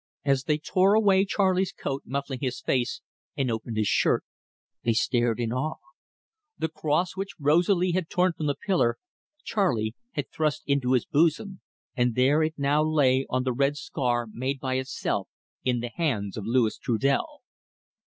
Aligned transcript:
As 0.25 0.45
they 0.45 0.57
tore 0.57 0.95
away 0.95 1.25
Charley's 1.25 1.71
coat 1.71 2.01
muffling 2.07 2.39
his 2.39 2.59
face, 2.59 3.01
and 3.37 3.51
opened 3.51 3.77
his 3.77 3.85
shirt, 3.85 4.25
they 4.83 4.93
stared 4.93 5.39
in 5.39 5.53
awe. 5.53 5.75
The 6.57 6.69
cross 6.69 7.15
which 7.15 7.35
Rosalie 7.39 7.91
had 7.91 8.09
torn 8.09 8.33
from 8.33 8.47
the 8.47 8.55
pillar, 8.55 8.97
Charley 9.43 9.93
had 10.13 10.31
thrust 10.31 10.63
into 10.65 10.93
his 10.93 11.05
bosom, 11.05 11.61
and 11.95 12.15
there 12.15 12.41
it 12.41 12.57
now 12.57 12.81
lay 12.81 13.27
on 13.29 13.43
the 13.43 13.53
red 13.53 13.77
scar 13.77 14.25
made 14.25 14.59
by 14.59 14.79
itself 14.79 15.29
in 15.63 15.81
the 15.81 15.91
hands 15.95 16.35
of 16.35 16.47
Louis 16.47 16.79
Trudel. 16.79 17.43